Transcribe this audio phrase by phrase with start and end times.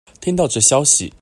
[0.19, 1.13] 聽到這消息